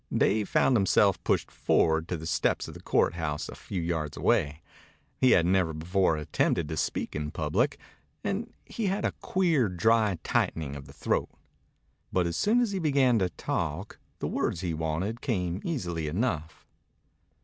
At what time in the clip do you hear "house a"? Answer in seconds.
3.13-3.53